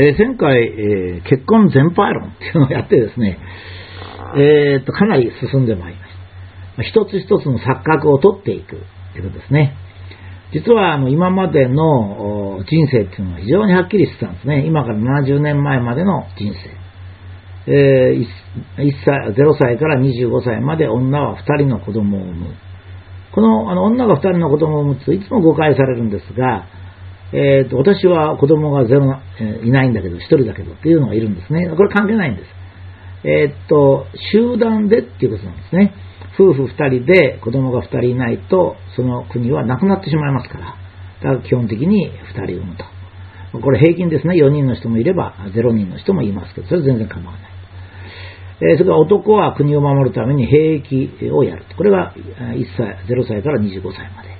[0.00, 3.38] えー、前回、えー、結婚全般論っていうのをやってですね、
[4.36, 6.06] えー、とかなり進んでまいりま
[6.84, 7.02] した。
[7.02, 8.76] 一つ一つの錯覚を取っていく
[9.12, 9.74] ということですね。
[10.52, 14.64] 実はあの今までの人生っていうのは非常にはっきりしてたんですね。
[14.66, 16.78] 今から70年前までの人生。
[17.70, 22.54] えー、1歳0歳から25歳まで女は2人の子供を産む。
[23.34, 26.66] このあの女が2人の子供を産むといつも誤解されるんですが、
[27.32, 31.68] えーと、私は子供がゼロ、えー、いないんだけど、1人だけどっていうのがいるんですね。
[31.68, 32.48] これ関係ないんです。
[33.24, 35.92] えっ、と、集団でっていうことなんですね。
[36.38, 40.76] 夫婦2人で子供が2人いないと、その国はなくなってしまいますから。
[41.22, 42.84] だから基本的に2人産むと。
[43.60, 44.34] これ平均ですね。
[44.36, 47.50] 4人の人もいれば0人の人もいますけど、それは全然構わない。
[48.60, 51.64] えそれから男は国を守るために兵役をやる。
[51.76, 54.37] これが1歳、0歳から25歳まで。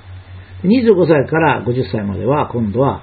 [0.63, 3.01] 25歳から50歳までは今度は、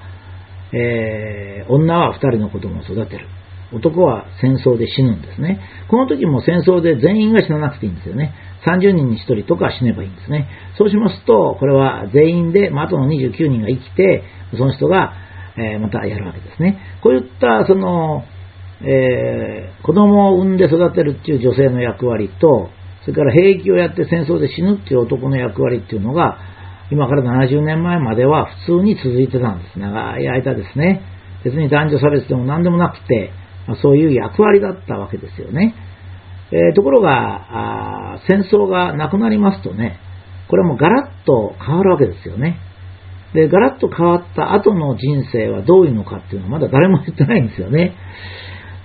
[0.73, 3.29] えー、女は2人の子供を育てる。
[3.73, 5.61] 男は戦争で死ぬんですね。
[5.91, 8.35] この時も戦争で全員が死ななくていいんですよね。
[8.67, 10.49] 30人に1人とか死ねばいいんですね。
[10.79, 14.23] そうしますと、これは全員で、まあ、あとの29人が生きて、
[14.57, 15.15] その人が、
[15.57, 16.79] えー、またやるわけですね。
[17.03, 18.25] こういった、その、
[18.83, 22.71] えー、子供を産んで育てるっていう女性の役割と、
[23.03, 26.39] それから兵役をやって戦争で死ぬっていう男の役割っていうのが、
[26.91, 29.79] 今から70年前までは普通に続いてたんです。
[29.79, 31.03] 長い間ですね。
[31.45, 33.33] 別に男女差別でも何でもなくて、
[33.67, 35.75] ま、そういう役割だったわけですよね。
[36.53, 39.99] えー、ところが、戦争がなくなりますとね、
[40.49, 42.59] これはもうガラッと変わるわけですよね。
[43.35, 47.97] で、ガラッと変わった後の人生はどういうのかっていうのはまだ誰も言ってないんですよね。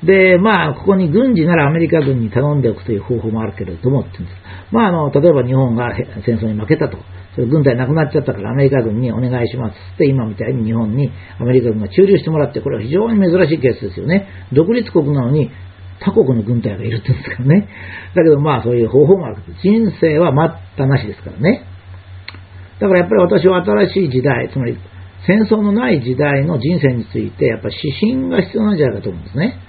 [0.04, 4.42] で、まあ、ここに軍事ならアメリカ軍に頼んでおくという方法もあるけれどもって言うんです。
[4.72, 6.98] まあ、あの、例えば日本が戦争に負けたと。
[7.36, 14.28] それ軍隊なくなっちゃったからアメリカ軍にお願いしますって今みたいに日本にアメリカ軍が駐留してもらって、これは非常に珍しいケースですよね。
[14.52, 15.50] 独立国なのに
[16.00, 17.70] 他国の軍隊がいるって言うんですからね。
[18.16, 21.66] だけどまあそういう方法もあるけど、人生は待ったなしですからね。
[22.80, 24.78] だからやっぱり私は新しい時代、つまり
[25.28, 29.60] 戦争のない時代の人生について、やっぱ指針が必要なんじゃないかと思うんですね。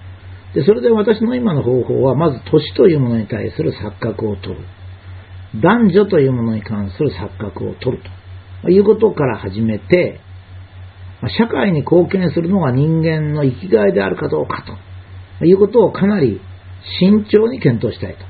[0.54, 4.60] で、それで私の今の方法は、まず年というものに対する錯覚を取る。
[5.60, 8.02] 男女というものに関する錯覚を取る
[8.62, 10.20] ということから始めて、
[11.38, 14.64] 社会に貢献するのが人間の生きがいであるかどうか
[15.38, 16.40] ということをかなり
[17.00, 18.24] 慎重に検討したいと。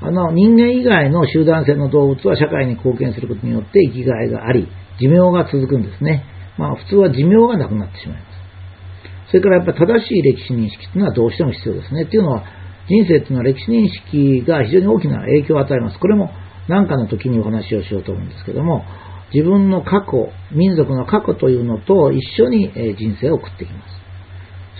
[0.00, 4.68] あの人間以外の集団性の動物は社会に貢献することによって生きがいがあり、
[5.00, 6.24] 寿命が続くんですね。
[6.58, 9.30] まあ普通は寿命がなくなってしまいます。
[9.30, 12.06] それからやっぱ正しい歴史認識というのはどうしても必要ですね。
[12.06, 12.44] というのは
[12.88, 15.98] 人生というのは歴史認識が非常に大きな影響を与えます。
[15.98, 16.30] これも
[16.68, 18.84] 何かの時にお話をしようと思うんですけども、
[19.32, 24.04] 自分の過去、民族の過去というのと一緒に人生を送ってきます。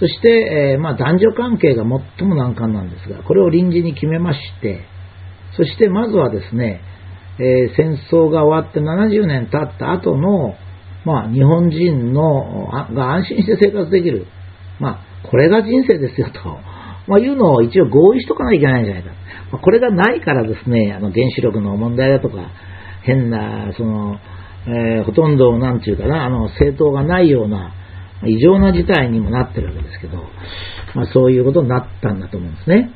[0.00, 1.84] そして、えまあ、男女関係が
[2.18, 4.84] 最も難関なんですが、これを臨時に決めまして、
[5.56, 6.80] そしてまずはですね、
[7.38, 10.54] え、戦争が終わって70年経った後の、
[11.04, 14.26] まあ、日本人のが安心して生活できる、
[14.80, 16.40] まあ、これが人生ですよと、
[17.06, 19.10] まあ、いうのを一応合意しとかなきゃいけないんじゃないか。
[19.52, 22.50] まあ、これがないからですね、あの原子力の問題だとか、
[23.02, 24.18] 変な、その、
[24.66, 27.74] えー、ほとんど、なんていうかな、あの、政党がないような、
[28.26, 30.16] 異常な事態にもなってるわけですけど、
[30.94, 32.90] まあ、そういうことになったんだと思うんですね。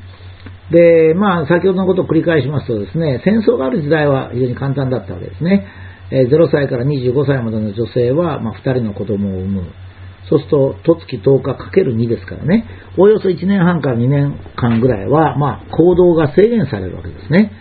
[0.70, 5.66] で、まあ、先ほどのことを繰り返しますとですね、戦争がある時代は非常に簡単だったわけですね。
[6.10, 9.72] えー、0歳から25歳までの女性は、まあ、2人の子供を産む。
[10.28, 12.66] そうすると、十月10日かける2ですからね、
[12.96, 17.52] おおよそ1年半から2年間ぐらいは、まあ、行動が制限されるわけですね。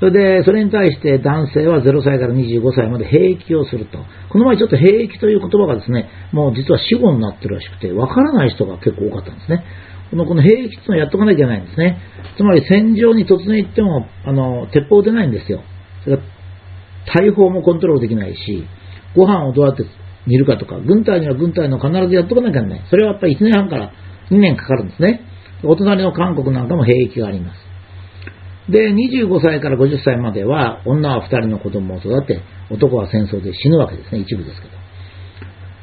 [0.00, 3.98] それで、それに対して男性は0歳から25歳まで兵役をすると。
[4.30, 9.64] この前ちょっと兵役という言葉がですね、もう実は死語になってるらしくて、わからない人が結構多かったんですね。
[10.10, 11.98] このこの兵役っていうのをやっとかなきゃいけないんですね。
[12.36, 15.62] つまり戦場に突然行っても、あの、鉄砲出ないんですよ。
[16.04, 16.28] それから
[17.26, 18.64] 大砲もコントロールできないし、
[19.16, 19.84] ご飯をどうやって
[20.28, 22.82] 煮るかとか、軍隊には軍隊の必ずやっとかなきゃいけない。
[22.90, 23.92] それはやっぱり1年半から
[24.30, 25.22] 2年かかるんですね。
[25.64, 27.68] お隣の韓国なんかも兵役があります。
[28.70, 34.78] で、25歳から50歳までは、女は2人の子供を育て、男は戦争で死ぬわけですね、一部ですけど。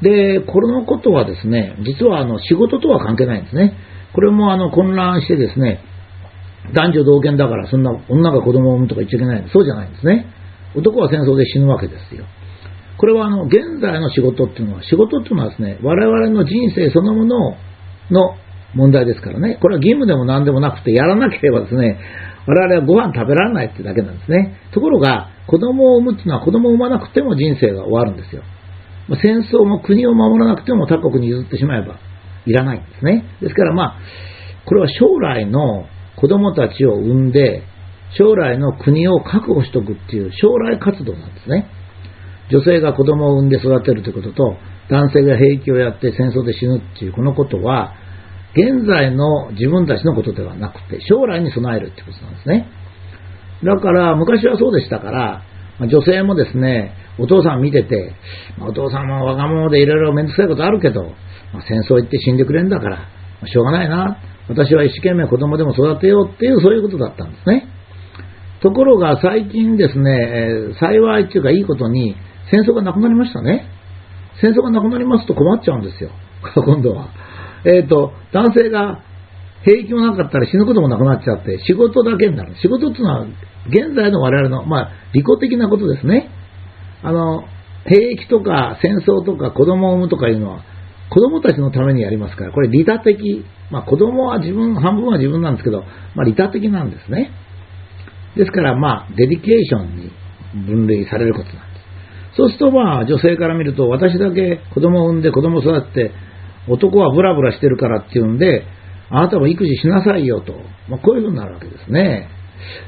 [0.02, 3.76] で、これのことはですね、実はあの仕事とは関係ないんですね。
[4.14, 5.80] これもあの混乱してですね、
[6.74, 9.44] 男女同権だからそんな女が子供を産むとか言っちゃいけない。
[9.52, 10.26] そうじゃないんですね。
[10.76, 12.24] 男は戦争で死ぬわけですよ。
[12.98, 17.56] これはあの現在の仕事っていうのは、仕事っていうのはですね、我々の人生そのもの
[18.10, 18.36] の
[18.74, 21.98] 問題ですからね、これは義務でも何でもなくて、やらなければですね、
[22.46, 24.56] 我々はご飯食べられないってだけなんですね。
[24.72, 28.42] ところが、子供を産むっていうのは子供を産まなくても人生が終わるんですよ。
[29.22, 31.98] 戦争も国を守らなくても他国に譲ってしまえば、
[32.46, 33.24] いらないんですね。
[33.40, 33.98] ですからまあ、
[34.64, 37.62] これは将来の子供たちを産んで、
[38.18, 41.66] 将来の国を確保しておくっていう将来活動なんですね。
[42.50, 44.56] 女性が子供を産んで育てるということと、
[44.88, 47.94] 男性が兵役をやって戦争で死ぬっていうこのことは、
[48.54, 52.68] 現在の自分たちのことではなくて、将来に備えるってことなんですね。
[53.64, 55.42] だから、昔はそうでしたから、
[55.80, 58.14] 女性もですね、お父さん見てて、
[58.60, 61.12] お父さんも若者でいろいろめんどくさいことあるけど、
[61.68, 63.08] 戦争行って死んでくれんだから、
[63.44, 64.18] しょうがないな。
[64.48, 67.68] 私は一生懸命子供でも育てようっていうそういうことだったんですね。
[68.62, 72.16] ところが最近ですね、え、幸いっていうかいいことに
[72.50, 73.68] 戦争がなくなりましたね。
[74.40, 76.10] 戦争がなくなりますと困っちゃうんですよ。
[76.54, 77.08] 今度は。
[77.64, 79.00] えっ、ー、と、男性が
[79.62, 82.54] 兵役もなかったら死ぬこともなくなっちゃって、仕事だけになる。
[82.56, 83.26] 仕事っていうのは、
[83.68, 86.30] 現在の我々の、まあ、利己的なことですね。
[87.02, 87.44] あの、
[87.86, 90.60] 兵役とか戦争とか子供を産むとかいうのは、
[91.10, 93.44] 子供たちのためにやりますから、これ利他的。
[93.70, 95.82] まあ子供は自分、半分は自分なんですけど、
[96.14, 97.30] まあ利他的なんですね。
[98.36, 100.12] ですからまあデディケーションに
[100.66, 101.80] 分類されることなんで
[102.32, 102.36] す。
[102.36, 106.12] そうするとまあ女性から見ると私だけ子供を産んで子供を育てて
[106.68, 108.64] 男はブラブラしてるからっていうんで
[109.10, 110.52] あなたも育児しなさいよと、
[110.88, 112.28] まあ、こういうふうになるわけですね。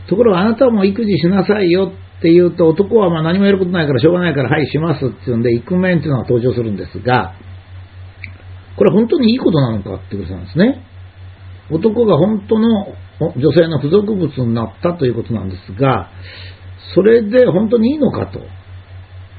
[0.09, 7.35] ところがあなたも育児しなさいよって言うと男はまあ何もやることないからしょうがないからはいしますっていうんでイクメンっていうのが登場するんですが
[8.77, 10.85] これ本当にいいことなのかってことなんですね。
[11.71, 12.87] 男が本当の
[13.21, 16.11] 女性の付属物になったということなんですが、
[16.95, 18.41] それで本当にいいのかと、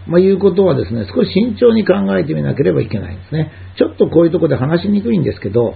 [0.07, 3.51] まあ、いうことはですね、少し慎重に考えてみなければいけないんですね。
[3.77, 5.75] ちょっとこういうとこで話しにくいんですけど、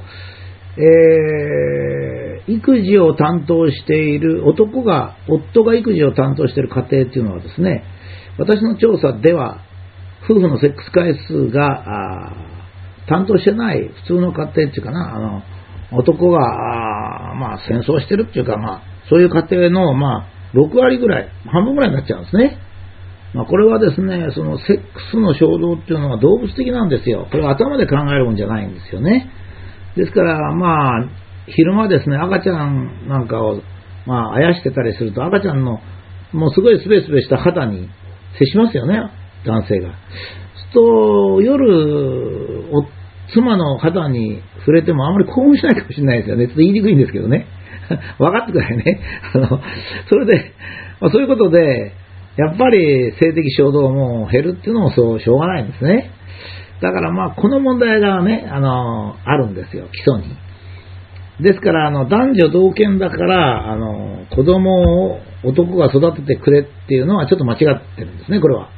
[0.76, 7.84] えー、育児を担当している、男が、夫が育児を担当している家庭っていうのはですね、
[8.38, 9.62] 私の調査では、
[10.24, 12.34] 夫婦のセックス回数が、
[13.08, 15.44] 担当してない普通の家庭っていうかな、あの、
[15.92, 16.40] 男が、
[17.34, 22.58] まあ、戦争してるっていうか、まあ、そういう家庭の、まあ、6割ぐらい、半分ぐらいになっちゃうんですね。
[23.34, 27.28] まあ、これはですね、そのセックスの衝動っていうのは動物的なんですよ。
[27.32, 29.30] これは頭で考えるもんじゃないんですよね。
[29.96, 31.10] ですから、まあ、
[31.48, 33.62] 昼間ですね、赤ちゃんなんかを、
[34.06, 35.80] まあ、あやしてたりすると、赤ちゃんの、
[36.32, 37.90] もうすごいスベスベした肌に
[38.40, 39.00] 接しますよね、
[39.46, 39.94] 男性が。
[40.74, 42.66] と、夜、
[43.34, 46.48] 妻の肌に触れてもあんまり興奮しないかもしれないですよね。
[46.48, 47.48] ちょっと言いにくいんですけどね。
[48.18, 49.00] 分かってくださいね。
[49.34, 49.62] あの、
[50.10, 50.52] それで、
[51.02, 51.94] まあ、そういうことで、
[52.38, 56.10] やっぱり性的衝動も減るっていうのもそう、しょうがないんですね。
[56.82, 60.36] だからまあ、この問題がね、あの、あるんですよ、基礎に。
[61.42, 68.70] ですから、あの、男女同権だから、あの、子供を男が育ててくれっていうのはちょっと間違ってるんですね、これは。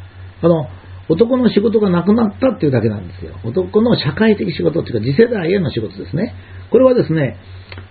[0.41, 0.67] あの、
[1.07, 3.35] 男の仕事がなくなったっていうだけなんですよ。
[3.43, 6.33] 男の社会的仕事っていうか次世代への仕事ですね。
[6.71, 7.37] これはですね、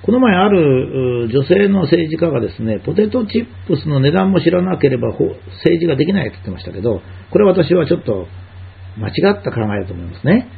[0.03, 8.27] この前ある女性の政治家がですね、ポテトチップスの値段も知らなければ政治ができないって言ってましたけど、これ私はちょっと
[8.99, 10.49] 間違った考えだと思いますね。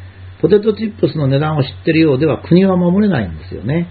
[0.40, 3.88] ポテトチップスの値段を知ってるようでは国は守れないんですよね。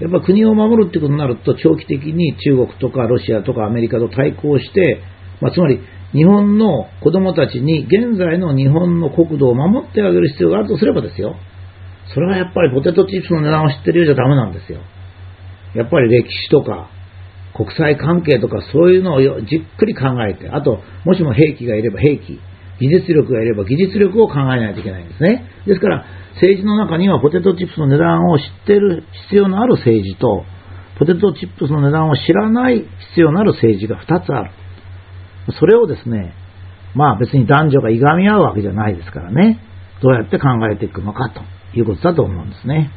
[0.00, 5.00] やっぱ国を守るってことになると長期的に中国とかロシアとかアメリカと対抗して、
[5.40, 5.80] まあ、つまり
[6.14, 11.34] 日本の子供たちに現在の日本の国土を守ってあげる必要があるとすればですよ。
[12.14, 14.80] それはやっぱりポテトチップスの値段を知ってるようじゃダメなんですよ。
[15.74, 16.88] やっぱり歴史とか
[17.54, 22.40] 国際関係とかそういうのをじっくり考えて、あと、もしも兵器がいれば兵器、
[22.80, 25.46] 技術力がいれば技術力を考えないといけないんですね。
[25.66, 26.04] ですから、
[26.34, 30.44] 政治の中にはポテトチップスの値段を知ってる必要のある政治と、
[30.98, 32.80] ポテトチップスの値段を知らない
[33.14, 34.50] 必要のある政治が2つある。
[35.52, 36.34] それをですね、
[36.94, 39.60] まあ別に男女がいがみ合うわけじゃないですからね、
[40.02, 41.42] どうやって考えていくのかと
[41.78, 42.90] いうことだと思うんですね。